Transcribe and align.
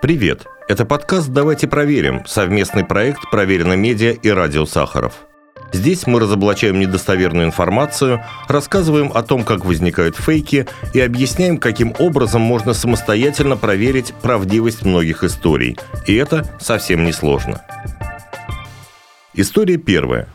Привет! 0.00 0.46
Это 0.68 0.84
подкаст 0.84 1.30
«Давайте 1.30 1.66
проверим»– 1.66 2.22
совместный 2.26 2.84
проект 2.84 3.18
«Проверено 3.32 3.72
медиа» 3.72 4.12
и 4.12 4.28
«Радио 4.28 4.64
Сахаров». 4.64 5.26
Здесь 5.72 6.06
мы 6.06 6.20
разоблачаем 6.20 6.78
недостоверную 6.78 7.46
информацию, 7.46 8.22
рассказываем 8.46 9.10
о 9.12 9.24
том, 9.24 9.42
как 9.42 9.64
возникают 9.64 10.16
фейки 10.16 10.68
и 10.94 11.00
объясняем, 11.00 11.58
каким 11.58 11.96
образом 11.98 12.42
можно 12.42 12.74
самостоятельно 12.74 13.56
проверить 13.56 14.14
правдивость 14.22 14.84
многих 14.84 15.24
историй. 15.24 15.76
И 16.06 16.14
это 16.14 16.46
совсем 16.60 17.04
не 17.04 17.12
сложно. 17.12 17.60
История 19.34 19.78
первая. 19.78 20.28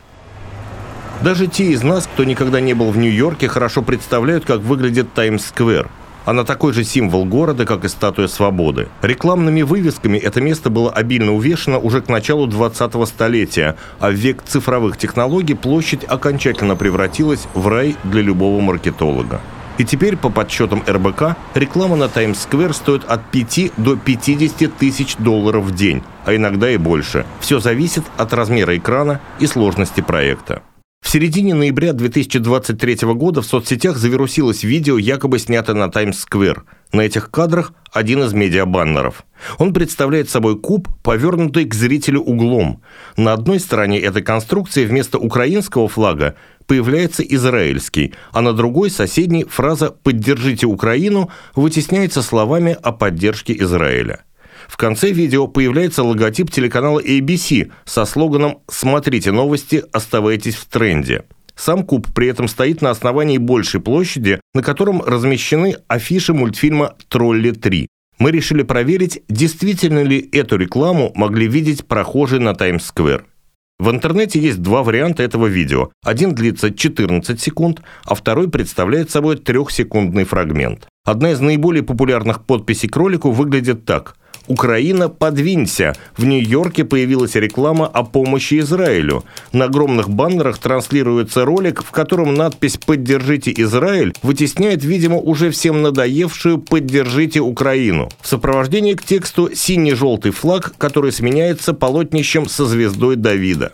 Даже 1.22 1.46
те 1.46 1.68
из 1.68 1.82
нас, 1.82 2.06
кто 2.06 2.24
никогда 2.24 2.60
не 2.60 2.74
был 2.74 2.90
в 2.90 2.98
Нью-Йорке, 2.98 3.48
хорошо 3.48 3.80
представляют, 3.80 4.44
как 4.44 4.60
выглядит 4.60 5.14
Таймс-сквер– 5.14 5.88
она 6.24 6.44
такой 6.44 6.72
же 6.72 6.84
символ 6.84 7.24
города, 7.24 7.66
как 7.66 7.84
и 7.84 7.88
статуя 7.88 8.28
свободы. 8.28 8.88
Рекламными 9.02 9.62
вывесками 9.62 10.18
это 10.18 10.40
место 10.40 10.70
было 10.70 10.90
обильно 10.90 11.32
увешано 11.32 11.78
уже 11.78 12.00
к 12.00 12.08
началу 12.08 12.46
20-го 12.46 13.06
столетия, 13.06 13.76
а 14.00 14.10
в 14.10 14.14
век 14.14 14.42
цифровых 14.42 14.96
технологий 14.96 15.54
площадь 15.54 16.04
окончательно 16.04 16.76
превратилась 16.76 17.46
в 17.54 17.68
рай 17.68 17.96
для 18.04 18.22
любого 18.22 18.60
маркетолога. 18.60 19.40
И 19.76 19.84
теперь, 19.84 20.16
по 20.16 20.30
подсчетам 20.30 20.84
РБК, 20.86 21.36
реклама 21.54 21.96
на 21.96 22.08
Таймс-сквер 22.08 22.72
стоит 22.72 23.04
от 23.04 23.24
5 23.30 23.72
до 23.76 23.96
50 23.96 24.76
тысяч 24.76 25.16
долларов 25.16 25.64
в 25.64 25.74
день, 25.74 26.02
а 26.24 26.34
иногда 26.34 26.70
и 26.70 26.76
больше. 26.76 27.26
Все 27.40 27.58
зависит 27.58 28.04
от 28.16 28.32
размера 28.32 28.76
экрана 28.76 29.20
и 29.40 29.48
сложности 29.48 30.00
проекта. 30.00 30.62
В 31.04 31.10
середине 31.10 31.54
ноября 31.54 31.92
2023 31.92 33.12
года 33.12 33.42
в 33.42 33.46
соцсетях 33.46 33.98
завирусилось 33.98 34.64
видео, 34.64 34.96
якобы 34.96 35.38
снятое 35.38 35.76
на 35.76 35.88
Таймс-сквер. 35.88 36.64
На 36.92 37.02
этих 37.02 37.30
кадрах 37.30 37.74
один 37.92 38.22
из 38.22 38.32
медиабаннеров. 38.32 39.24
Он 39.58 39.74
представляет 39.74 40.30
собой 40.30 40.58
куб, 40.58 40.88
повернутый 41.02 41.66
к 41.66 41.74
зрителю 41.74 42.20
углом. 42.20 42.80
На 43.18 43.34
одной 43.34 43.60
стороне 43.60 44.00
этой 44.00 44.22
конструкции 44.22 44.86
вместо 44.86 45.18
украинского 45.18 45.88
флага 45.88 46.36
появляется 46.66 47.22
израильский, 47.22 48.14
а 48.32 48.40
на 48.40 48.54
другой 48.54 48.90
соседней 48.90 49.44
фраза 49.44 49.90
«Поддержите 49.90 50.66
Украину» 50.66 51.30
вытесняется 51.54 52.22
словами 52.22 52.76
о 52.82 52.92
поддержке 52.92 53.52
Израиля. 53.52 54.24
В 54.68 54.76
конце 54.76 55.10
видео 55.10 55.46
появляется 55.46 56.02
логотип 56.02 56.50
телеканала 56.50 57.00
ABC 57.00 57.70
со 57.84 58.04
слоганом 58.04 58.58
«Смотрите 58.68 59.32
новости, 59.32 59.84
оставайтесь 59.92 60.54
в 60.54 60.66
тренде». 60.66 61.24
Сам 61.56 61.84
куб 61.84 62.08
при 62.12 62.28
этом 62.28 62.48
стоит 62.48 62.82
на 62.82 62.90
основании 62.90 63.38
большей 63.38 63.80
площади, 63.80 64.40
на 64.54 64.62
котором 64.62 65.02
размещены 65.02 65.76
афиши 65.86 66.34
мультфильма 66.34 66.94
«Тролли 67.08 67.52
3». 67.52 67.86
Мы 68.18 68.30
решили 68.30 68.62
проверить, 68.62 69.22
действительно 69.28 70.02
ли 70.02 70.28
эту 70.32 70.56
рекламу 70.56 71.12
могли 71.14 71.46
видеть 71.46 71.86
прохожие 71.86 72.40
на 72.40 72.54
Таймс-сквер. 72.54 73.24
В 73.80 73.90
интернете 73.90 74.38
есть 74.38 74.62
два 74.62 74.84
варианта 74.84 75.24
этого 75.24 75.46
видео. 75.46 75.90
Один 76.04 76.32
длится 76.32 76.72
14 76.72 77.40
секунд, 77.40 77.82
а 78.04 78.14
второй 78.14 78.48
представляет 78.48 79.10
собой 79.10 79.36
трехсекундный 79.36 80.24
фрагмент. 80.24 80.86
Одна 81.04 81.32
из 81.32 81.40
наиболее 81.40 81.82
популярных 81.82 82.46
подписей 82.46 82.88
к 82.88 82.96
ролику 82.96 83.30
выглядит 83.30 83.84
так– 83.84 84.16
«Украина, 84.46 85.08
подвинься!» 85.08 85.94
В 86.16 86.24
Нью-Йорке 86.24 86.84
появилась 86.84 87.34
реклама 87.34 87.86
о 87.86 88.04
помощи 88.04 88.58
Израилю. 88.60 89.24
На 89.52 89.66
огромных 89.66 90.10
баннерах 90.10 90.58
транслируется 90.58 91.44
ролик, 91.44 91.82
в 91.82 91.90
котором 91.90 92.34
надпись 92.34 92.76
«Поддержите 92.76 93.52
Израиль» 93.56 94.12
вытесняет, 94.22 94.84
видимо, 94.84 95.16
уже 95.16 95.50
всем 95.50 95.82
надоевшую 95.82 96.58
«Поддержите 96.58 97.40
Украину». 97.40 98.08
В 98.20 98.28
сопровождении 98.28 98.94
к 98.94 99.02
тексту 99.02 99.50
синий-желтый 99.54 100.32
флаг, 100.32 100.74
который 100.76 101.12
сменяется 101.12 101.72
полотнищем 101.72 102.48
со 102.48 102.66
звездой 102.66 103.16
Давида. 103.16 103.72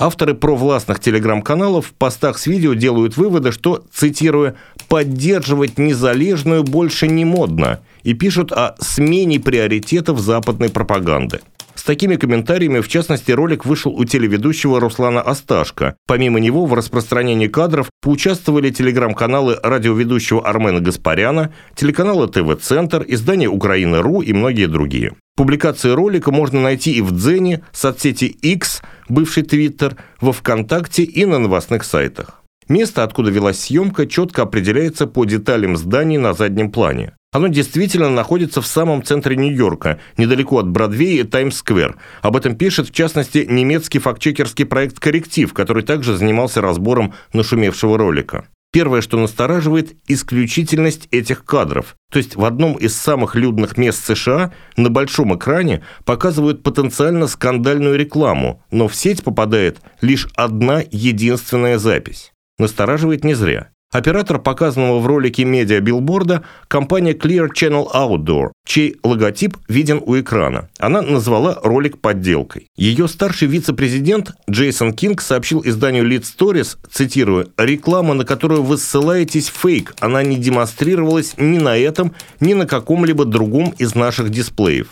Авторы 0.00 0.34
провластных 0.34 1.00
телеграм-каналов 1.00 1.86
в 1.86 1.92
постах 1.92 2.38
с 2.38 2.46
видео 2.46 2.74
делают 2.74 3.16
выводы, 3.16 3.50
что, 3.50 3.82
цитируя, 3.92 4.54
«поддерживать 4.88 5.78
незалежную 5.78 6.64
больше 6.64 7.06
не 7.06 7.24
модно» 7.24 7.80
и 8.02 8.14
пишут 8.14 8.52
о 8.52 8.74
смене 8.80 9.38
приоритетов 9.38 10.18
западной 10.20 10.70
пропаганды. 10.70 11.40
С 11.78 11.84
такими 11.84 12.16
комментариями, 12.16 12.80
в 12.80 12.88
частности, 12.88 13.30
ролик 13.30 13.64
вышел 13.64 13.92
у 13.92 14.04
телеведущего 14.04 14.80
Руслана 14.80 15.22
Асташко. 15.22 15.94
Помимо 16.08 16.40
него 16.40 16.66
в 16.66 16.74
распространении 16.74 17.46
кадров 17.46 17.88
поучаствовали 18.02 18.70
телеграм-каналы 18.70 19.58
радиоведущего 19.62 20.44
Армена 20.44 20.80
Гаспаряна, 20.80 21.54
телеканалы 21.76 22.26
ТВ-центр, 22.26 23.04
издание 23.06 23.48
«Украина.ру» 23.48 24.22
и 24.22 24.32
многие 24.32 24.66
другие. 24.66 25.14
Публикации 25.36 25.90
ролика 25.90 26.32
можно 26.32 26.60
найти 26.60 26.94
и 26.94 27.00
в 27.00 27.12
Дзене, 27.12 27.62
соцсети 27.72 28.24
X, 28.24 28.82
бывший 29.08 29.44
Твиттер, 29.44 29.94
во 30.20 30.32
Вконтакте 30.32 31.04
и 31.04 31.24
на 31.26 31.38
новостных 31.38 31.84
сайтах. 31.84 32.42
Место, 32.68 33.02
откуда 33.02 33.30
велась 33.30 33.60
съемка, 33.60 34.06
четко 34.06 34.42
определяется 34.42 35.06
по 35.06 35.24
деталям 35.24 35.76
зданий 35.76 36.18
на 36.18 36.34
заднем 36.34 36.70
плане. 36.70 37.14
Оно 37.30 37.48
действительно 37.48 38.08
находится 38.08 38.62
в 38.62 38.66
самом 38.66 39.02
центре 39.02 39.36
Нью-Йорка, 39.36 40.00
недалеко 40.16 40.58
от 40.58 40.68
Бродвея 40.68 41.22
и 41.22 41.26
Таймс-сквер. 41.26 41.96
Об 42.22 42.36
этом 42.36 42.56
пишет, 42.56 42.88
в 42.88 42.92
частности, 42.92 43.46
немецкий 43.48 43.98
фактчекерский 43.98 44.64
проект 44.64 44.98
«Корректив», 44.98 45.52
который 45.52 45.82
также 45.82 46.16
занимался 46.16 46.62
разбором 46.62 47.14
нашумевшего 47.32 47.98
ролика. 47.98 48.46
Первое, 48.70 49.00
что 49.00 49.18
настораживает– 49.18 49.96
исключительность 50.08 51.08
этих 51.10 51.44
кадров. 51.44 51.96
То 52.12 52.18
есть 52.18 52.36
в 52.36 52.44
одном 52.44 52.74
из 52.74 52.94
самых 52.94 53.34
людных 53.34 53.78
мест 53.78 54.04
США 54.04 54.52
на 54.76 54.90
большом 54.90 55.34
экране 55.34 55.82
показывают 56.04 56.62
потенциально 56.62 57.26
скандальную 57.28 57.98
рекламу, 57.98 58.62
но 58.70 58.86
в 58.88 58.94
сеть 58.94 59.24
попадает 59.24 59.80
лишь 60.02 60.28
одна 60.34 60.82
единственная 60.90 61.78
запись. 61.78 62.32
Настораживает 62.58 63.24
не 63.24 63.34
зря. 63.34 63.70
Оператор 63.90 64.38
показанного 64.38 64.98
в 64.98 65.06
ролике 65.06 65.44
медиа-билборда– 65.44 66.42
компания 66.68 67.14
Clear 67.14 67.48
Channel 67.54 67.86
Outdoor, 67.90 68.48
чей 68.66 68.96
логотип 69.02 69.56
виден 69.66 70.02
у 70.04 70.20
экрана. 70.20 70.68
Она 70.78 71.00
назвала 71.00 71.58
ролик 71.62 71.98
подделкой. 71.98 72.66
Ее 72.76 73.08
старший 73.08 73.48
вице-президент 73.48 74.32
Джейсон 74.50 74.92
Кинг 74.92 75.22
сообщил 75.22 75.62
изданию 75.64 76.06
Lead 76.06 76.24
Stories, 76.24 76.76
цитируя, 76.90 77.46
«Реклама, 77.56 78.12
на 78.12 78.26
которую 78.26 78.62
вы 78.62 78.76
ссылаетесь, 78.76 79.48
фейк. 79.48 79.94
Она 80.00 80.22
не 80.22 80.36
демонстрировалась 80.36 81.32
ни 81.38 81.56
на 81.56 81.78
этом, 81.78 82.14
ни 82.40 82.52
на 82.52 82.66
каком-либо 82.66 83.24
другом 83.24 83.74
из 83.78 83.94
наших 83.94 84.28
дисплеев». 84.28 84.88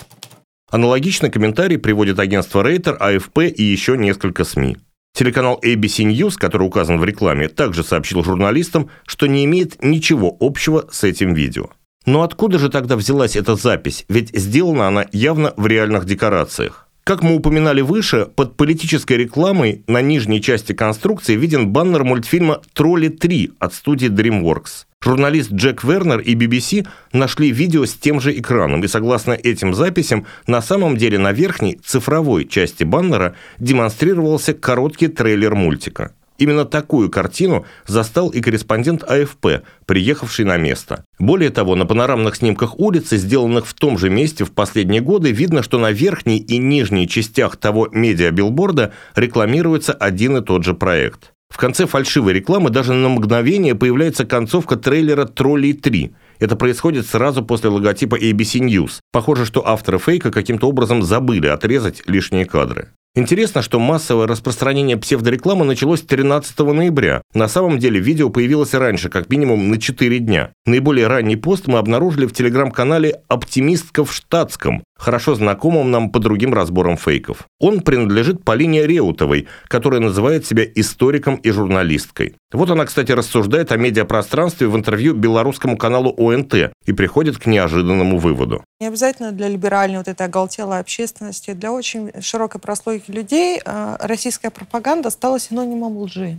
Аналогичный 0.70 1.30
комментарий 1.30 1.76
приводит 1.76 2.18
агентство 2.18 2.62
Рейтер, 2.62 2.96
АФП 2.98 3.40
и 3.40 3.62
еще 3.62 3.98
несколько 3.98 4.44
СМИ. 4.44 4.78
Телеканал 5.16 5.58
ABC 5.64 6.04
News, 6.04 6.34
который 6.36 6.66
указан 6.66 7.00
в 7.00 7.04
рекламе, 7.04 7.48
также 7.48 7.82
сообщил 7.82 8.22
журналистам, 8.22 8.90
что 9.06 9.26
не 9.26 9.46
имеет 9.46 9.82
ничего 9.82 10.36
общего 10.40 10.84
с 10.92 11.04
этим 11.04 11.32
видео. 11.32 11.70
Но 12.04 12.20
откуда 12.20 12.58
же 12.58 12.68
тогда 12.68 12.96
взялась 12.96 13.34
эта 13.34 13.56
запись? 13.56 14.04
Ведь 14.10 14.36
сделана 14.38 14.88
она 14.88 15.06
явно 15.12 15.54
в 15.56 15.66
реальных 15.66 16.04
декорациях. 16.04 16.85
Как 17.06 17.22
мы 17.22 17.36
упоминали 17.36 17.82
выше, 17.82 18.26
под 18.34 18.56
политической 18.56 19.16
рекламой 19.16 19.84
на 19.86 20.02
нижней 20.02 20.42
части 20.42 20.72
конструкции 20.72 21.36
виден 21.36 21.68
баннер 21.68 22.02
мультфильма 22.02 22.60
«Тролли 22.72 23.10
3» 23.10 23.52
от 23.60 23.74
студии 23.74 24.08
DreamWorks. 24.08 24.86
Журналист 25.00 25.52
Джек 25.52 25.84
Вернер 25.84 26.18
и 26.18 26.34
BBC 26.34 26.84
нашли 27.12 27.52
видео 27.52 27.86
с 27.86 27.94
тем 27.94 28.20
же 28.20 28.36
экраном, 28.36 28.82
и 28.82 28.88
согласно 28.88 29.34
этим 29.34 29.72
записям, 29.72 30.26
на 30.48 30.60
самом 30.60 30.96
деле 30.96 31.16
на 31.16 31.30
верхней 31.30 31.78
цифровой 31.84 32.44
части 32.44 32.82
баннера 32.82 33.36
демонстрировался 33.60 34.52
короткий 34.52 35.06
трейлер 35.06 35.54
мультика. 35.54 36.12
Именно 36.38 36.64
такую 36.64 37.10
картину 37.10 37.64
застал 37.86 38.28
и 38.30 38.40
корреспондент 38.40 39.02
АФП, 39.02 39.64
приехавший 39.86 40.44
на 40.44 40.56
место. 40.56 41.04
Более 41.18 41.50
того, 41.50 41.74
на 41.74 41.86
панорамных 41.86 42.36
снимках 42.36 42.78
улицы, 42.78 43.16
сделанных 43.16 43.66
в 43.66 43.74
том 43.74 43.98
же 43.98 44.10
месте 44.10 44.44
в 44.44 44.52
последние 44.52 45.00
годы, 45.00 45.32
видно, 45.32 45.62
что 45.62 45.78
на 45.78 45.90
верхней 45.90 46.38
и 46.38 46.58
нижней 46.58 47.08
частях 47.08 47.56
того 47.56 47.88
медиабилборда 47.90 48.92
рекламируется 49.14 49.92
один 49.92 50.36
и 50.36 50.42
тот 50.42 50.64
же 50.64 50.74
проект. 50.74 51.32
В 51.48 51.58
конце 51.58 51.86
фальшивой 51.86 52.32
рекламы 52.32 52.70
даже 52.70 52.92
на 52.92 53.08
мгновение 53.08 53.74
появляется 53.74 54.26
концовка 54.26 54.76
трейлера 54.76 55.24
«Троллей 55.24 55.72
3», 55.72 56.12
это 56.38 56.56
происходит 56.56 57.06
сразу 57.06 57.42
после 57.42 57.70
логотипа 57.70 58.16
ABC 58.16 58.60
News. 58.60 59.00
Похоже, 59.12 59.46
что 59.46 59.66
авторы 59.66 59.98
фейка 59.98 60.30
каким-то 60.30 60.68
образом 60.68 61.02
забыли 61.02 61.46
отрезать 61.46 62.02
лишние 62.06 62.44
кадры. 62.44 62.90
Интересно, 63.18 63.62
что 63.62 63.78
массовое 63.78 64.26
распространение 64.26 64.98
псевдорекламы 64.98 65.64
началось 65.64 66.02
13 66.02 66.58
ноября. 66.58 67.22
На 67.32 67.48
самом 67.48 67.78
деле 67.78 67.98
видео 67.98 68.28
появилось 68.28 68.74
раньше, 68.74 69.08
как 69.08 69.30
минимум 69.30 69.70
на 69.70 69.80
4 69.80 70.18
дня. 70.18 70.52
Наиболее 70.66 71.06
ранний 71.06 71.36
пост 71.36 71.66
мы 71.66 71.78
обнаружили 71.78 72.26
в 72.26 72.34
телеграм-канале 72.34 73.22
«Оптимистка 73.28 74.04
в 74.04 74.12
штатском». 74.12 74.84
Хорошо 74.96 75.34
знакомым 75.34 75.90
нам 75.90 76.10
по 76.10 76.18
другим 76.18 76.54
разборам 76.54 76.96
фейков. 76.96 77.46
Он 77.60 77.80
принадлежит 77.80 78.44
Полине 78.44 78.86
Реутовой, 78.86 79.46
которая 79.68 80.00
называет 80.00 80.46
себя 80.46 80.64
историком 80.64 81.36
и 81.36 81.50
журналисткой. 81.50 82.36
Вот 82.52 82.70
она, 82.70 82.84
кстати, 82.86 83.12
рассуждает 83.12 83.72
о 83.72 83.76
медиапространстве 83.76 84.68
в 84.68 84.76
интервью 84.76 85.14
белорусскому 85.14 85.76
каналу 85.76 86.14
ОНТ 86.16 86.72
и 86.84 86.92
приходит 86.92 87.38
к 87.38 87.46
неожиданному 87.46 88.18
выводу. 88.18 88.64
Не 88.80 88.88
обязательно 88.88 89.32
для 89.32 89.48
либеральной 89.48 89.98
вот 89.98 90.08
этой 90.08 90.26
оголтелой 90.26 90.80
общественности, 90.80 91.52
для 91.52 91.72
очень 91.72 92.10
широкой 92.20 92.60
прослойки 92.60 93.10
людей 93.10 93.60
э, 93.64 93.96
российская 94.00 94.50
пропаганда 94.50 95.10
стала 95.10 95.38
синонимом 95.38 95.96
лжи 95.98 96.38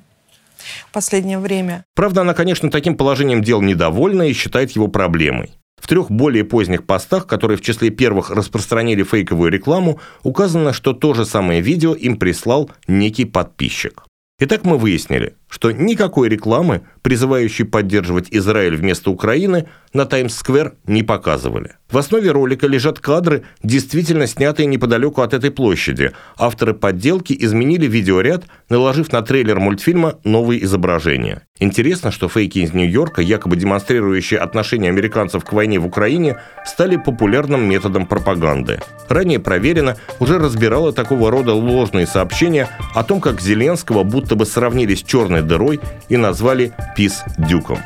в 0.89 0.91
последнее 0.91 1.39
время. 1.39 1.85
Правда, 1.95 2.21
она, 2.21 2.33
конечно, 2.33 2.69
таким 2.69 2.97
положением 2.97 3.41
дел 3.43 3.61
недовольна 3.61 4.23
и 4.23 4.33
считает 4.33 4.71
его 4.71 4.87
проблемой. 4.87 5.51
В 5.79 5.87
трех 5.87 6.11
более 6.11 6.43
поздних 6.43 6.85
постах, 6.85 7.27
которые 7.27 7.57
в 7.57 7.61
числе 7.61 7.89
первых 7.89 8.29
распространили 8.31 9.03
фейковую 9.03 9.51
рекламу, 9.51 9.99
указано, 10.23 10.73
что 10.73 10.93
то 10.93 11.13
же 11.13 11.25
самое 11.25 11.61
видео 11.61 11.93
им 11.93 12.17
прислал 12.17 12.69
некий 12.87 13.25
подписчик. 13.25 14.03
Итак, 14.39 14.65
мы 14.65 14.77
выяснили, 14.77 15.35
что 15.47 15.71
никакой 15.71 16.29
рекламы, 16.29 16.81
призывающей 17.01 17.65
поддерживать 17.65 18.27
Израиль 18.31 18.75
вместо 18.75 19.11
Украины, 19.11 19.67
на 19.93 20.05
Таймс-сквер 20.05 20.73
не 20.85 21.03
показывали. 21.03 21.71
В 21.89 21.97
основе 21.97 22.31
ролика 22.31 22.67
лежат 22.67 22.99
кадры, 22.99 23.43
действительно 23.63 24.27
снятые 24.27 24.65
неподалеку 24.65 25.21
от 25.21 25.33
этой 25.33 25.51
площади. 25.51 26.11
Авторы 26.37 26.73
подделки 26.73 27.35
изменили 27.39 27.87
видеоряд, 27.87 28.43
наложив 28.67 29.11
на 29.13 29.21
трейлер 29.21 29.59
мультфильма 29.59 30.19
новые 30.25 30.63
изображения. 30.65 31.43
Интересно, 31.59 32.11
что 32.11 32.27
фейки 32.27 32.59
из 32.59 32.73
Нью-Йорка, 32.73 33.21
якобы 33.21 33.55
демонстрирующие 33.55 34.39
отношение 34.39 34.89
американцев 34.89 35.45
к 35.45 35.53
войне 35.53 35.79
в 35.79 35.87
Украине, 35.87 36.37
стали 36.65 36.97
популярным 36.97 37.67
методом 37.67 38.05
пропаганды. 38.05 38.79
Ранее 39.07 39.39
проверено, 39.39 39.95
уже 40.19 40.37
разбирало 40.37 40.91
такого 40.91 41.31
рода 41.31 41.53
ложные 41.53 42.05
сообщения 42.05 42.67
о 42.93 43.03
том, 43.03 43.21
как 43.21 43.41
Зеленского 43.41 44.03
будто 44.03 44.35
бы 44.35 44.45
сравнили 44.45 44.93
с 44.93 45.03
черной 45.37 45.41
дырой 45.43 45.79
и 46.09 46.17
назвали 46.17 46.73
«пис 46.95 47.23
дюком». 47.37 47.79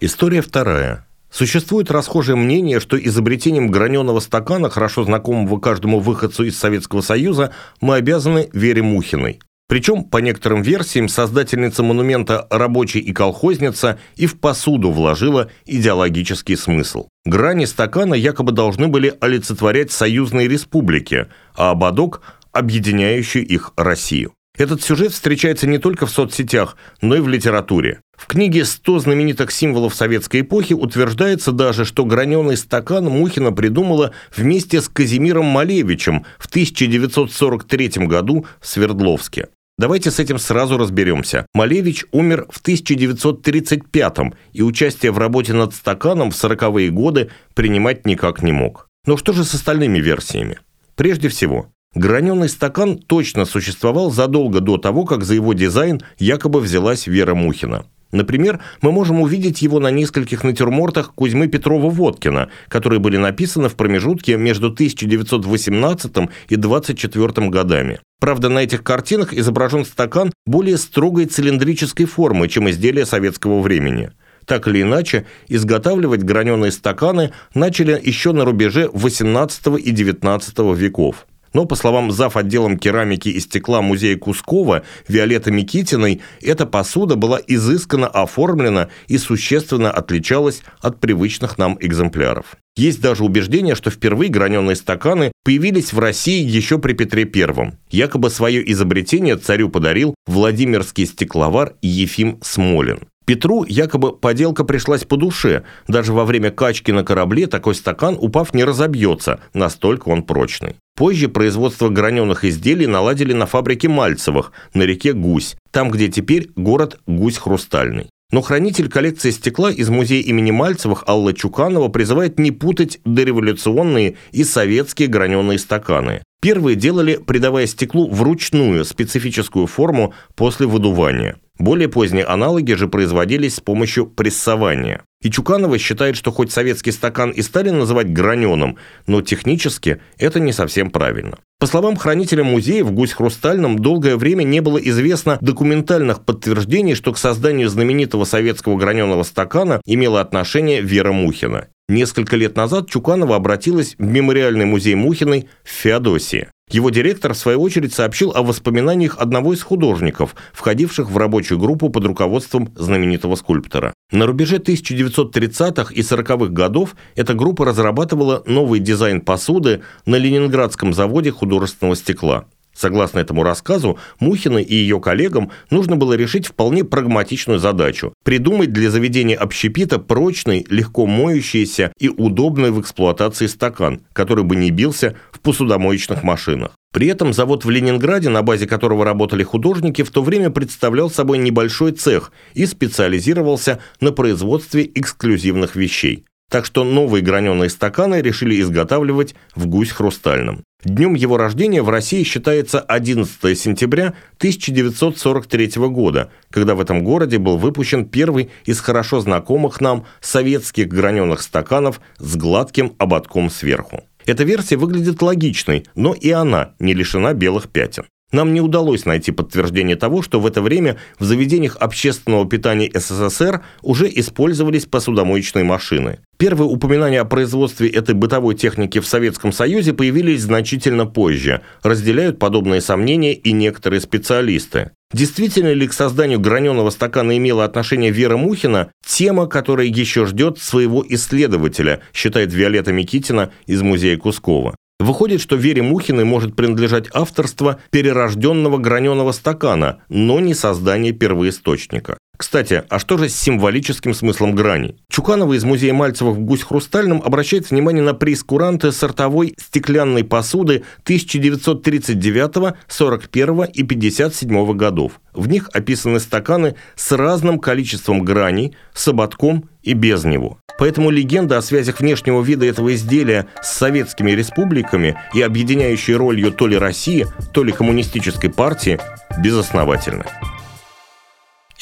История 0.00 0.42
вторая. 0.42 1.06
Существует 1.30 1.90
расхожее 1.90 2.36
мнение, 2.36 2.78
что 2.80 2.98
изобретением 2.98 3.70
граненого 3.70 4.20
стакана, 4.20 4.68
хорошо 4.68 5.04
знакомого 5.04 5.58
каждому 5.58 6.00
выходцу 6.00 6.44
из 6.44 6.58
Советского 6.58 7.00
Союза, 7.00 7.52
мы 7.80 7.96
обязаны 7.96 8.50
Вере 8.52 8.82
Мухиной. 8.82 9.40
Причем, 9.68 10.04
по 10.04 10.18
некоторым 10.18 10.60
версиям, 10.60 11.08
создательница 11.08 11.82
монумента 11.82 12.46
«Рабочий 12.50 13.00
и 13.00 13.12
колхозница» 13.12 13.98
и 14.16 14.26
в 14.26 14.38
посуду 14.38 14.90
вложила 14.90 15.48
идеологический 15.64 16.56
смысл. 16.56 17.08
Грани 17.24 17.64
стакана 17.64 18.12
якобы 18.12 18.52
должны 18.52 18.88
были 18.88 19.14
олицетворять 19.20 19.90
союзные 19.90 20.48
республики, 20.48 21.28
а 21.54 21.70
ободок– 21.70 22.20
объединяющую 22.52 23.46
их 23.46 23.72
Россию. 23.76 24.34
Этот 24.58 24.82
сюжет 24.82 25.12
встречается 25.12 25.66
не 25.66 25.78
только 25.78 26.06
в 26.06 26.10
соцсетях, 26.10 26.76
но 27.00 27.16
и 27.16 27.20
в 27.20 27.28
литературе. 27.28 28.00
В 28.16 28.26
книге 28.26 28.60
«100 28.60 29.00
знаменитых 29.00 29.50
символов 29.50 29.94
советской 29.94 30.42
эпохи» 30.42 30.74
утверждается 30.74 31.52
даже, 31.52 31.84
что 31.84 32.04
граненый 32.04 32.56
стакан 32.56 33.06
Мухина 33.06 33.52
придумала 33.52 34.12
вместе 34.36 34.82
с 34.82 34.88
Казимиром 34.88 35.46
Малевичем 35.46 36.26
в 36.38 36.46
1943 36.46 38.06
году 38.06 38.46
в 38.60 38.66
Свердловске. 38.66 39.48
Давайте 39.78 40.10
с 40.10 40.18
этим 40.20 40.38
сразу 40.38 40.76
разберемся. 40.76 41.46
Малевич 41.54 42.04
умер 42.12 42.46
в 42.50 42.60
1935 42.60 44.18
и 44.52 44.62
участие 44.62 45.12
в 45.12 45.18
работе 45.18 45.54
над 45.54 45.74
стаканом 45.74 46.30
в 46.30 46.34
40-е 46.34 46.90
годы 46.90 47.30
принимать 47.54 48.06
никак 48.06 48.42
не 48.42 48.52
мог. 48.52 48.86
Но 49.06 49.16
что 49.16 49.32
же 49.32 49.44
с 49.44 49.54
остальными 49.54 49.98
версиями? 49.98 50.58
Прежде 50.94 51.28
всего, 51.28 51.72
Граненый 51.94 52.48
стакан 52.48 52.96
точно 52.98 53.44
существовал 53.44 54.10
задолго 54.10 54.60
до 54.60 54.78
того, 54.78 55.04
как 55.04 55.24
за 55.24 55.34
его 55.34 55.52
дизайн 55.52 56.00
якобы 56.18 56.60
взялась 56.60 57.06
Вера 57.06 57.34
Мухина. 57.34 57.84
Например, 58.12 58.60
мы 58.82 58.92
можем 58.92 59.20
увидеть 59.20 59.62
его 59.62 59.80
на 59.80 59.90
нескольких 59.90 60.44
натюрмортах 60.44 61.14
Кузьмы 61.14 61.48
Петрова-Водкина, 61.48 62.48
которые 62.68 63.00
были 63.00 63.16
написаны 63.16 63.68
в 63.68 63.74
промежутке 63.74 64.36
между 64.36 64.68
1918 64.68 66.12
и 66.48 66.56
24 66.56 67.48
годами. 67.48 68.00
Правда, 68.20 68.48
на 68.50 68.60
этих 68.60 68.84
картинах 68.84 69.32
изображен 69.32 69.84
стакан 69.84 70.32
более 70.46 70.76
строгой 70.76 71.24
цилиндрической 71.24 72.06
формы, 72.06 72.48
чем 72.48 72.70
изделия 72.70 73.06
советского 73.06 73.60
времени. 73.60 74.12
Так 74.46 74.68
или 74.68 74.82
иначе, 74.82 75.26
изготавливать 75.48 76.22
граненые 76.22 76.72
стаканы 76.72 77.32
начали 77.54 78.00
еще 78.02 78.32
на 78.32 78.44
рубеже 78.44 78.90
18 78.92 79.78
и 79.78 79.90
19 79.90 80.58
веков. 80.76 81.26
Но, 81.54 81.66
по 81.66 81.76
словам 81.76 82.10
зав. 82.10 82.36
отделом 82.36 82.78
керамики 82.78 83.28
и 83.28 83.40
стекла 83.40 83.82
музея 83.82 84.16
Кускова 84.16 84.82
Виолетты 85.08 85.50
Микитиной, 85.50 86.20
эта 86.40 86.66
посуда 86.66 87.16
была 87.16 87.40
изысканно 87.46 88.08
оформлена 88.08 88.88
и 89.06 89.18
существенно 89.18 89.90
отличалась 89.90 90.62
от 90.80 90.98
привычных 90.98 91.58
нам 91.58 91.76
экземпляров. 91.80 92.56
Есть 92.74 93.02
даже 93.02 93.24
убеждение, 93.24 93.74
что 93.74 93.90
впервые 93.90 94.30
граненые 94.30 94.76
стаканы 94.76 95.32
появились 95.44 95.92
в 95.92 95.98
России 95.98 96.42
еще 96.42 96.78
при 96.78 96.94
Петре 96.94 97.24
I. 97.24 97.72
Якобы 97.90 98.30
свое 98.30 98.70
изобретение 98.72 99.36
царю 99.36 99.68
подарил 99.68 100.14
Владимирский 100.26 101.06
стекловар 101.06 101.74
Ефим 101.82 102.38
Смолин. 102.42 103.11
Петру 103.24 103.64
якобы 103.68 104.12
поделка 104.12 104.64
пришлась 104.64 105.04
по 105.04 105.16
душе. 105.16 105.62
Даже 105.88 106.12
во 106.12 106.24
время 106.24 106.50
качки 106.50 106.90
на 106.90 107.04
корабле 107.04 107.46
такой 107.46 107.74
стакан, 107.74 108.16
упав, 108.20 108.52
не 108.54 108.64
разобьется, 108.64 109.40
настолько 109.54 110.08
он 110.08 110.24
прочный. 110.24 110.76
Позже 110.96 111.28
производство 111.28 111.88
граненых 111.88 112.44
изделий 112.44 112.86
наладили 112.86 113.32
на 113.32 113.46
фабрике 113.46 113.88
Мальцевых 113.88 114.52
на 114.74 114.82
реке 114.82 115.12
Гусь, 115.12 115.56
там, 115.70 115.90
где 115.90 116.08
теперь 116.08 116.50
город 116.56 117.00
Гусь 117.06 117.38
Хрустальный. 117.38 118.08
Но 118.32 118.40
хранитель 118.40 118.88
коллекции 118.88 119.30
стекла 119.30 119.70
из 119.70 119.90
музея 119.90 120.22
имени 120.22 120.50
Мальцевых 120.50 121.04
Алла 121.06 121.34
Чуканова 121.34 121.88
призывает 121.88 122.38
не 122.38 122.50
путать 122.50 122.98
дореволюционные 123.04 124.16
и 124.32 124.42
советские 124.42 125.08
граненые 125.08 125.58
стаканы. 125.58 126.22
Первые 126.40 126.74
делали, 126.74 127.16
придавая 127.16 127.66
стеклу 127.66 128.08
вручную 128.08 128.84
специфическую 128.84 129.66
форму 129.66 130.14
после 130.34 130.66
выдувания. 130.66 131.36
Более 131.58 131.88
поздние 131.88 132.24
аналоги 132.24 132.72
же 132.72 132.88
производились 132.88 133.56
с 133.56 133.60
помощью 133.60 134.06
прессования. 134.06 135.02
И 135.22 135.30
Чуканова 135.30 135.78
считает, 135.78 136.16
что 136.16 136.32
хоть 136.32 136.50
советский 136.50 136.90
стакан 136.90 137.30
и 137.30 137.42
стали 137.42 137.70
называть 137.70 138.12
граненым, 138.12 138.76
но 139.06 139.22
технически 139.22 140.00
это 140.18 140.40
не 140.40 140.52
совсем 140.52 140.90
правильно. 140.90 141.38
По 141.60 141.66
словам 141.66 141.96
хранителя 141.96 142.42
музея, 142.42 142.82
в 142.82 142.90
«Гусь 142.90 143.12
Хрустальном» 143.12 143.78
долгое 143.78 144.16
время 144.16 144.42
не 144.42 144.60
было 144.60 144.78
известно 144.78 145.38
документальных 145.40 146.24
подтверждений, 146.24 146.96
что 146.96 147.12
к 147.12 147.18
созданию 147.18 147.68
знаменитого 147.68 148.24
советского 148.24 148.76
граненого 148.76 149.22
стакана 149.22 149.80
имела 149.86 150.20
отношение 150.20 150.80
Вера 150.80 151.12
Мухина. 151.12 151.68
Несколько 151.88 152.36
лет 152.36 152.56
назад 152.56 152.88
Чуканова 152.88 153.36
обратилась 153.36 153.94
в 153.98 154.02
мемориальный 154.02 154.64
музей 154.64 154.96
Мухиной 154.96 155.48
в 155.62 155.68
Феодосии. 155.68 156.48
Его 156.72 156.88
директор, 156.88 157.34
в 157.34 157.36
свою 157.36 157.60
очередь, 157.60 157.92
сообщил 157.92 158.32
о 158.34 158.42
воспоминаниях 158.42 159.18
одного 159.18 159.52
из 159.52 159.62
художников, 159.62 160.34
входивших 160.54 161.10
в 161.10 161.16
рабочую 161.18 161.58
группу 161.58 161.90
под 161.90 162.06
руководством 162.06 162.72
знаменитого 162.76 163.36
скульптора. 163.36 163.92
На 164.10 164.26
рубеже 164.26 164.56
1930-х 164.56 165.92
и 165.92 166.00
40-х 166.00 166.46
годов 166.46 166.96
эта 167.14 167.34
группа 167.34 167.66
разрабатывала 167.66 168.42
новый 168.46 168.80
дизайн 168.80 169.20
посуды 169.20 169.82
на 170.06 170.16
Ленинградском 170.16 170.94
заводе 170.94 171.30
художественного 171.30 171.94
стекла. 171.94 172.46
Согласно 172.74 173.18
этому 173.18 173.42
рассказу, 173.42 173.98
Мухиной 174.18 174.62
и 174.62 174.74
ее 174.74 174.98
коллегам 175.00 175.50
нужно 175.70 175.96
было 175.96 176.14
решить 176.14 176.46
вполне 176.46 176.84
прагматичную 176.84 177.58
задачу– 177.58 178.14
придумать 178.24 178.72
для 178.72 178.90
заведения 178.90 179.36
общепита 179.36 179.98
прочный, 179.98 180.66
легко 180.70 181.06
моющийся 181.06 181.92
и 181.98 182.08
удобный 182.08 182.70
в 182.70 182.80
эксплуатации 182.80 183.46
стакан, 183.46 184.00
который 184.14 184.44
бы 184.44 184.56
не 184.56 184.70
бился 184.70 185.16
посудомоечных 185.42 186.22
машинах. 186.22 186.72
При 186.92 187.06
этом 187.06 187.32
завод 187.32 187.64
в 187.64 187.70
Ленинграде, 187.70 188.28
на 188.28 188.42
базе 188.42 188.66
которого 188.66 189.04
работали 189.04 189.42
художники, 189.42 190.02
в 190.02 190.10
то 190.10 190.22
время 190.22 190.50
представлял 190.50 191.10
собой 191.10 191.38
небольшой 191.38 191.92
цех 191.92 192.32
и 192.54 192.66
специализировался 192.66 193.80
на 194.00 194.12
производстве 194.12 194.90
эксклюзивных 194.94 195.74
вещей. 195.74 196.24
Так 196.50 196.66
что 196.66 196.84
новые 196.84 197.22
граненые 197.22 197.70
стаканы 197.70 198.20
решили 198.20 198.60
изготавливать 198.60 199.34
в 199.54 199.66
гусь 199.66 199.90
хрустальном. 199.90 200.64
Днем 200.84 201.14
его 201.14 201.38
рождения 201.38 201.80
в 201.80 201.88
России 201.88 202.24
считается 202.24 202.78
11 202.78 203.58
сентября 203.58 204.14
1943 204.36 205.70
года, 205.88 206.30
когда 206.50 206.74
в 206.74 206.80
этом 206.80 207.04
городе 207.04 207.38
был 207.38 207.56
выпущен 207.56 208.04
первый 208.04 208.50
из 208.66 208.80
хорошо 208.80 209.20
знакомых 209.20 209.80
нам 209.80 210.04
советских 210.20 210.88
граненых 210.88 211.40
стаканов 211.40 212.02
с 212.18 212.36
гладким 212.36 212.96
ободком 212.98 213.48
сверху. 213.48 214.02
Эта 214.26 214.44
версия 214.44 214.76
выглядит 214.76 215.22
логичной, 215.22 215.86
но 215.94 216.14
и 216.14 216.30
она 216.30 216.74
не 216.78 216.94
лишена 216.94 217.34
белых 217.34 217.68
пятен. 217.68 218.04
Нам 218.32 218.54
не 218.54 218.62
удалось 218.62 219.04
найти 219.04 219.30
подтверждение 219.30 219.94
того, 219.94 220.22
что 220.22 220.40
в 220.40 220.46
это 220.46 220.62
время 220.62 220.96
в 221.18 221.24
заведениях 221.24 221.76
общественного 221.78 222.48
питания 222.48 222.90
СССР 222.92 223.62
уже 223.82 224.08
использовались 224.08 224.86
посудомоечные 224.86 225.64
машины. 225.64 226.20
Первые 226.42 226.66
упоминания 226.66 227.20
о 227.20 227.24
производстве 227.24 227.88
этой 227.88 228.16
бытовой 228.16 228.56
техники 228.56 228.98
в 228.98 229.06
Советском 229.06 229.52
Союзе 229.52 229.92
появились 229.92 230.42
значительно 230.42 231.06
позже. 231.06 231.62
Разделяют 231.84 232.40
подобные 232.40 232.80
сомнения 232.80 233.32
и 233.32 233.52
некоторые 233.52 234.00
специалисты. 234.00 234.90
Действительно 235.12 235.72
ли 235.72 235.86
к 235.86 235.92
созданию 235.92 236.40
граненого 236.40 236.90
стакана 236.90 237.36
имела 237.36 237.64
отношение 237.64 238.10
Вера 238.10 238.36
Мухина, 238.36 238.90
тема, 239.06 239.46
которая 239.46 239.86
еще 239.86 240.26
ждет 240.26 240.58
своего 240.58 241.04
исследователя, 241.08 242.00
считает 242.12 242.52
Виолетта 242.52 242.92
Микитина 242.92 243.52
из 243.66 243.80
музея 243.82 244.16
Кускова. 244.16 244.74
Выходит, 244.98 245.40
что 245.40 245.54
Вере 245.54 245.82
Мухиной 245.82 246.24
может 246.24 246.56
принадлежать 246.56 247.06
авторство 247.12 247.78
перерожденного 247.90 248.78
граненого 248.78 249.30
стакана, 249.30 250.00
но 250.08 250.40
не 250.40 250.54
создание 250.54 251.12
первоисточника. 251.12 252.18
Кстати, 252.42 252.82
а 252.88 252.98
что 252.98 253.18
же 253.18 253.28
с 253.28 253.36
символическим 253.36 254.12
смыслом 254.14 254.56
грани? 254.56 254.96
Чуканова 255.08 255.52
из 255.52 255.62
музея 255.62 255.92
Мальцева 255.92 256.30
в 256.32 256.40
Гусь 256.40 256.64
Хрустальном 256.64 257.22
обращает 257.24 257.70
внимание 257.70 258.02
на 258.02 258.14
прейскуранты 258.14 258.90
сортовой 258.90 259.54
стеклянной 259.56 260.24
посуды 260.24 260.82
1939, 261.04 262.74
41 262.88 263.62
и 263.72 263.82
57 263.84 264.72
годов. 264.76 265.20
В 265.32 265.46
них 265.46 265.70
описаны 265.72 266.18
стаканы 266.18 266.74
с 266.96 267.12
разным 267.12 267.60
количеством 267.60 268.24
граней, 268.24 268.74
с 268.92 269.06
ободком 269.06 269.68
и 269.84 269.92
без 269.92 270.24
него. 270.24 270.58
Поэтому 270.80 271.10
легенда 271.10 271.58
о 271.58 271.62
связях 271.62 272.00
внешнего 272.00 272.42
вида 272.42 272.66
этого 272.66 272.92
изделия 272.92 273.46
с 273.62 273.72
советскими 273.72 274.32
республиками 274.32 275.16
и 275.32 275.42
объединяющей 275.42 276.14
ролью 276.14 276.50
то 276.50 276.66
ли 276.66 276.76
России, 276.76 277.24
то 277.52 277.62
ли 277.62 277.70
коммунистической 277.70 278.50
партии 278.50 278.98
безосновательна. 279.38 280.26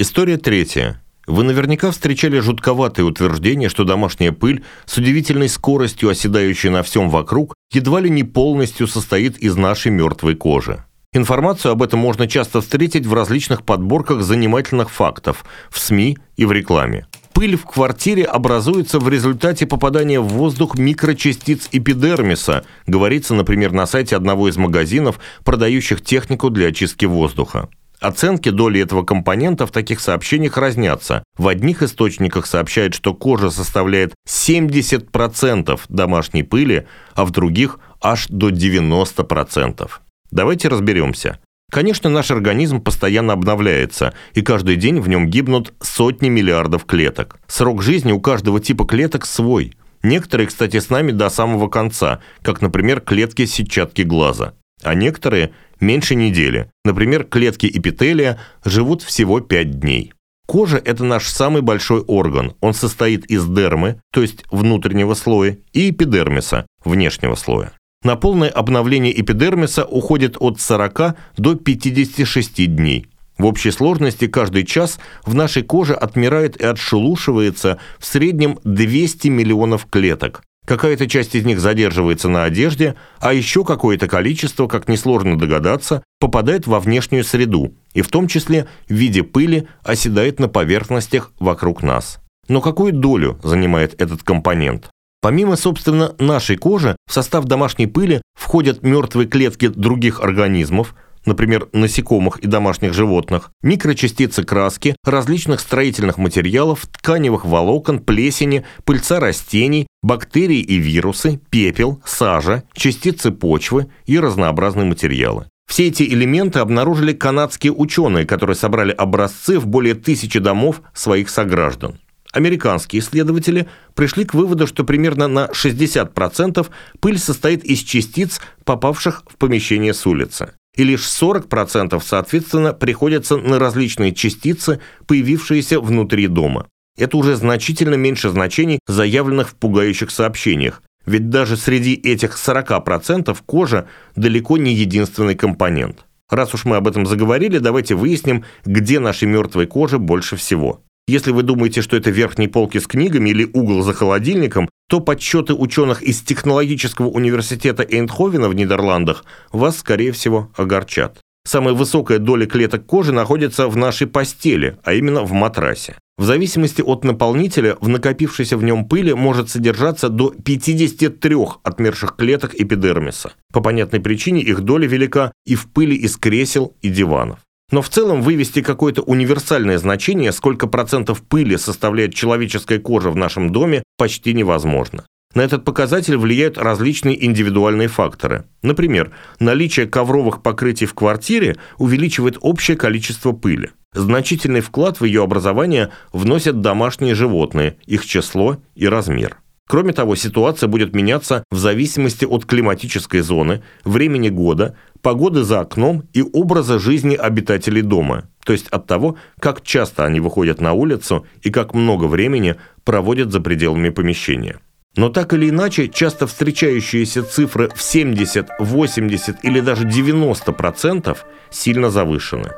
История 0.02 0.38
третья. 0.38 1.02
Вы 1.26 1.44
наверняка 1.44 1.90
встречали 1.90 2.38
жутковатые 2.38 3.04
утверждения, 3.04 3.68
что 3.68 3.84
домашняя 3.84 4.32
пыль 4.32 4.64
с 4.86 4.96
удивительной 4.96 5.50
скоростью, 5.50 6.08
оседающая 6.08 6.70
на 6.70 6.82
всем 6.82 7.10
вокруг, 7.10 7.52
едва 7.70 8.00
ли 8.00 8.08
не 8.08 8.24
полностью 8.24 8.86
состоит 8.86 9.36
из 9.36 9.56
нашей 9.56 9.92
мертвой 9.92 10.36
кожи. 10.36 10.82
Информацию 11.12 11.72
об 11.72 11.82
этом 11.82 12.00
можно 12.00 12.26
часто 12.26 12.62
встретить 12.62 13.04
в 13.04 13.12
различных 13.12 13.62
подборках 13.62 14.22
занимательных 14.22 14.90
фактов, 14.90 15.44
в 15.68 15.78
СМИ 15.78 16.16
и 16.38 16.46
в 16.46 16.52
рекламе. 16.52 17.06
Пыль 17.34 17.58
в 17.58 17.66
квартире 17.66 18.24
образуется 18.24 19.00
в 19.00 19.08
результате 19.10 19.66
попадания 19.66 20.18
в 20.18 20.28
воздух 20.28 20.78
микрочастиц 20.78 21.68
эпидермиса, 21.72 22.64
говорится, 22.86 23.34
например, 23.34 23.72
на 23.72 23.86
сайте 23.86 24.16
одного 24.16 24.48
из 24.48 24.56
магазинов, 24.56 25.20
продающих 25.44 26.00
технику 26.00 26.48
для 26.48 26.68
очистки 26.68 27.04
воздуха. 27.04 27.68
Оценки 28.00 28.48
доли 28.48 28.80
этого 28.80 29.02
компонента 29.02 29.66
в 29.66 29.72
таких 29.72 30.00
сообщениях 30.00 30.56
разнятся. 30.56 31.22
В 31.36 31.48
одних 31.48 31.82
источниках 31.82 32.46
сообщают, 32.46 32.94
что 32.94 33.12
кожа 33.12 33.50
составляет 33.50 34.14
70% 34.26 35.80
домашней 35.88 36.42
пыли, 36.42 36.86
а 37.14 37.26
в 37.26 37.30
других 37.30 37.78
аж 38.00 38.26
до 38.28 38.48
90%. 38.48 39.90
Давайте 40.30 40.68
разберемся. 40.68 41.38
Конечно, 41.70 42.10
наш 42.10 42.30
организм 42.30 42.80
постоянно 42.80 43.34
обновляется, 43.34 44.14
и 44.34 44.42
каждый 44.42 44.76
день 44.76 44.98
в 45.00 45.08
нем 45.08 45.28
гибнут 45.28 45.72
сотни 45.80 46.28
миллиардов 46.28 46.84
клеток. 46.84 47.38
Срок 47.46 47.82
жизни 47.82 48.12
у 48.12 48.20
каждого 48.20 48.60
типа 48.60 48.86
клеток 48.86 49.26
свой. 49.26 49.74
Некоторые, 50.02 50.46
кстати, 50.46 50.80
с 50.80 50.88
нами 50.88 51.12
до 51.12 51.28
самого 51.28 51.68
конца, 51.68 52.20
как, 52.42 52.62
например, 52.62 53.00
клетки 53.00 53.44
сетчатки 53.44 54.02
глаза. 54.02 54.54
А 54.82 54.94
некоторые 54.94 55.52
меньше 55.80 56.14
недели. 56.14 56.70
Например, 56.84 57.24
клетки 57.24 57.66
эпителия 57.66 58.38
живут 58.64 59.02
всего 59.02 59.40
5 59.40 59.80
дней. 59.80 60.12
Кожа– 60.46 60.78
это 60.84 61.04
наш 61.04 61.28
самый 61.28 61.62
большой 61.62 62.00
орган. 62.00 62.54
Он 62.60 62.74
состоит 62.74 63.24
из 63.26 63.46
дермы, 63.46 64.00
то 64.12 64.20
есть 64.20 64.44
внутреннего 64.50 65.14
слоя, 65.14 65.58
и 65.72 65.90
эпидермиса, 65.90 66.66
внешнего 66.84 67.36
слоя. 67.36 67.72
На 68.02 68.16
полное 68.16 68.48
обновление 68.48 69.18
эпидермиса 69.20 69.84
уходит 69.84 70.36
от 70.40 70.60
40 70.60 71.14
до 71.36 71.54
56 71.54 72.74
дней. 72.74 73.06
В 73.38 73.46
общей 73.46 73.70
сложности 73.70 74.26
каждый 74.26 74.66
час 74.66 74.98
в 75.24 75.34
нашей 75.34 75.62
коже 75.62 75.94
отмирает 75.94 76.60
и 76.60 76.64
отшелушивается 76.64 77.78
в 77.98 78.04
среднем 78.04 78.58
200 78.64 79.28
миллионов 79.28 79.86
клеток. 79.86 80.42
Какая-то 80.70 81.08
часть 81.08 81.34
из 81.34 81.44
них 81.44 81.58
задерживается 81.58 82.28
на 82.28 82.44
одежде, 82.44 82.94
а 83.18 83.32
еще 83.32 83.64
какое-то 83.64 84.06
количество, 84.06 84.68
как 84.68 84.86
несложно 84.86 85.36
догадаться, 85.36 86.04
попадает 86.20 86.68
во 86.68 86.78
внешнюю 86.78 87.24
среду, 87.24 87.74
и 87.92 88.02
в 88.02 88.08
том 88.08 88.28
числе 88.28 88.68
в 88.88 88.92
виде 88.92 89.24
пыли 89.24 89.66
оседает 89.82 90.38
на 90.38 90.46
поверхностях 90.46 91.32
вокруг 91.40 91.82
нас. 91.82 92.20
Но 92.46 92.60
какую 92.60 92.92
долю 92.92 93.40
занимает 93.42 94.00
этот 94.00 94.22
компонент? 94.22 94.90
Помимо, 95.20 95.56
собственно, 95.56 96.14
нашей 96.20 96.56
кожи, 96.56 96.94
в 97.08 97.12
состав 97.12 97.46
домашней 97.46 97.88
пыли 97.88 98.22
входят 98.38 98.84
мертвые 98.84 99.26
клетки 99.26 99.66
других 99.66 100.20
организмов, 100.20 100.94
например, 101.24 101.68
насекомых 101.72 102.38
и 102.38 102.46
домашних 102.46 102.94
животных, 102.94 103.50
микрочастицы 103.62 104.42
краски, 104.44 104.96
различных 105.04 105.60
строительных 105.60 106.18
материалов, 106.18 106.86
тканевых 106.86 107.44
волокон, 107.44 108.00
плесени, 108.00 108.64
пыльца 108.84 109.20
растений, 109.20 109.86
бактерии 110.02 110.60
и 110.60 110.76
вирусы, 110.76 111.40
пепел, 111.50 112.02
сажа, 112.04 112.64
частицы 112.72 113.30
почвы 113.30 113.88
и 114.06 114.18
разнообразные 114.18 114.86
материалы. 114.86 115.46
Все 115.68 115.86
эти 115.86 116.02
элементы 116.02 116.58
обнаружили 116.58 117.12
канадские 117.12 117.72
ученые, 117.72 118.26
которые 118.26 118.56
собрали 118.56 118.90
образцы 118.90 119.58
в 119.58 119.66
более 119.66 119.94
тысячи 119.94 120.40
домов 120.40 120.82
своих 120.94 121.30
сограждан. 121.30 122.00
Американские 122.32 123.00
исследователи 123.00 123.68
пришли 123.94 124.24
к 124.24 124.34
выводу, 124.34 124.66
что 124.66 124.84
примерно 124.84 125.28
на 125.28 125.46
60% 125.46 126.66
пыль 127.00 127.18
состоит 127.18 127.64
из 127.64 127.80
частиц, 127.80 128.40
попавших 128.64 129.24
в 129.28 129.36
помещение 129.36 129.94
с 129.94 130.06
улицы 130.06 130.54
и 130.76 130.84
лишь 130.84 131.06
40% 131.06 132.00
соответственно 132.04 132.72
приходятся 132.72 133.36
на 133.36 133.58
различные 133.58 134.14
частицы, 134.14 134.80
появившиеся 135.06 135.80
внутри 135.80 136.26
дома. 136.26 136.66
Это 136.96 137.16
уже 137.16 137.36
значительно 137.36 137.94
меньше 137.94 138.30
значений, 138.30 138.80
заявленных 138.86 139.50
в 139.50 139.54
пугающих 139.54 140.10
сообщениях, 140.10 140.82
ведь 141.06 141.30
даже 141.30 141.56
среди 141.56 141.94
этих 141.94 142.36
40% 142.36 143.36
кожа 143.46 143.88
далеко 144.16 144.58
не 144.58 144.74
единственный 144.74 145.34
компонент. 145.34 146.04
Раз 146.28 146.54
уж 146.54 146.64
мы 146.64 146.76
об 146.76 146.86
этом 146.86 147.06
заговорили, 147.06 147.58
давайте 147.58 147.94
выясним, 147.94 148.44
где 148.64 149.00
нашей 149.00 149.26
мертвой 149.26 149.66
кожи 149.66 149.98
больше 149.98 150.36
всего. 150.36 150.82
Если 151.10 151.32
вы 151.32 151.42
думаете, 151.42 151.82
что 151.82 151.96
это 151.96 152.10
верхние 152.10 152.48
полки 152.48 152.78
с 152.78 152.86
книгами 152.86 153.30
или 153.30 153.50
угол 153.52 153.82
за 153.82 153.94
холодильником, 153.94 154.68
то 154.88 155.00
подсчеты 155.00 155.54
ученых 155.54 156.02
из 156.02 156.20
Технологического 156.20 157.08
университета 157.08 157.82
Эйндховена 157.82 158.48
в 158.48 158.54
Нидерландах 158.54 159.24
вас, 159.50 159.78
скорее 159.78 160.12
всего, 160.12 160.52
огорчат. 160.56 161.18
Самая 161.44 161.74
высокая 161.74 162.20
доля 162.20 162.46
клеток 162.46 162.86
кожи 162.86 163.10
находится 163.10 163.66
в 163.66 163.76
нашей 163.76 164.06
постели, 164.06 164.76
а 164.84 164.92
именно 164.92 165.22
в 165.22 165.32
матрасе. 165.32 165.96
В 166.16 166.24
зависимости 166.24 166.80
от 166.80 167.02
наполнителя, 167.02 167.76
в 167.80 167.88
накопившейся 167.88 168.56
в 168.56 168.62
нем 168.62 168.84
пыли 168.84 169.12
может 169.12 169.50
содержаться 169.50 170.10
до 170.10 170.30
53 170.30 171.36
отмерших 171.64 172.14
клеток 172.14 172.54
эпидермиса. 172.54 173.32
По 173.52 173.60
понятной 173.60 173.98
причине 173.98 174.42
их 174.42 174.60
доля 174.60 174.86
велика 174.86 175.32
и 175.44 175.56
в 175.56 175.72
пыли 175.72 175.96
из 175.96 176.16
кресел 176.16 176.76
и 176.82 176.88
диванов. 176.88 177.40
Но 177.70 177.82
в 177.82 177.88
целом 177.88 178.22
вывести 178.22 178.62
какое-то 178.62 179.02
универсальное 179.02 179.78
значение, 179.78 180.32
сколько 180.32 180.66
процентов 180.66 181.22
пыли 181.22 181.56
составляет 181.56 182.14
человеческая 182.14 182.78
кожа 182.78 183.10
в 183.10 183.16
нашем 183.16 183.50
доме, 183.50 183.82
почти 183.96 184.34
невозможно. 184.34 185.04
На 185.34 185.42
этот 185.42 185.64
показатель 185.64 186.16
влияют 186.16 186.58
различные 186.58 187.24
индивидуальные 187.24 187.86
факторы. 187.86 188.46
Например, 188.62 189.12
наличие 189.38 189.86
ковровых 189.86 190.42
покрытий 190.42 190.86
в 190.86 190.94
квартире 190.94 191.56
увеличивает 191.78 192.36
общее 192.40 192.76
количество 192.76 193.30
пыли. 193.30 193.70
Значительный 193.92 194.60
вклад 194.60 195.00
в 195.00 195.04
ее 195.04 195.22
образование 195.22 195.90
вносят 196.12 196.60
домашние 196.60 197.14
животные, 197.14 197.76
их 197.86 198.06
число 198.06 198.58
и 198.74 198.88
размер. 198.88 199.39
Кроме 199.70 199.92
того, 199.92 200.16
ситуация 200.16 200.66
будет 200.66 200.96
меняться 200.96 201.44
в 201.48 201.56
зависимости 201.56 202.24
от 202.24 202.44
климатической 202.44 203.20
зоны, 203.20 203.62
времени 203.84 204.28
года, 204.28 204.74
погоды 205.00 205.44
за 205.44 205.60
окном 205.60 206.02
и 206.12 206.22
образа 206.22 206.80
жизни 206.80 207.14
обитателей 207.14 207.82
дома, 207.82 208.24
то 208.44 208.52
есть 208.52 208.66
от 208.66 208.88
того, 208.88 209.14
как 209.38 209.62
часто 209.62 210.04
они 210.04 210.18
выходят 210.18 210.60
на 210.60 210.72
улицу 210.72 211.24
и 211.42 211.50
как 211.50 211.72
много 211.72 212.06
времени 212.06 212.56
проводят 212.82 213.30
за 213.30 213.40
пределами 213.40 213.90
помещения. 213.90 214.58
Но 214.96 215.08
так 215.08 215.34
или 215.34 215.50
иначе, 215.50 215.86
часто 215.86 216.26
встречающиеся 216.26 217.22
цифры 217.22 217.70
в 217.72 217.80
70, 217.80 218.48
80 218.58 219.44
или 219.44 219.60
даже 219.60 219.86
90% 219.86 221.16
сильно 221.50 221.90
завышены. 221.90 222.50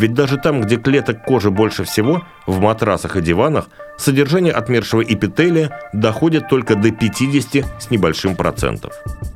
Ведь 0.00 0.14
даже 0.14 0.38
там, 0.38 0.62
где 0.62 0.76
клеток 0.76 1.24
кожи 1.24 1.50
больше 1.50 1.84
всего, 1.84 2.22
в 2.46 2.58
матрасах 2.58 3.16
и 3.16 3.20
диванах, 3.20 3.68
содержание 3.98 4.50
отмершего 4.50 5.02
эпителия 5.02 5.78
доходит 5.92 6.48
только 6.48 6.74
до 6.74 6.90
50 6.90 7.66
с 7.78 7.90
небольшим 7.90 8.34
процентов. 8.34 8.94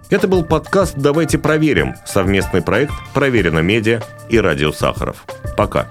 Это 0.09 0.26
был 0.26 0.42
подкаст 0.42 0.94
«Давайте 0.97 1.37
проверим» 1.37 1.97
совместный 2.06 2.62
проект 2.62 2.94
«Проверено 3.12 3.59
медиа» 3.59 4.00
и 4.30 4.38
«Радио 4.38 4.73
Сахаров». 4.73 5.26
Пока. 5.54 5.87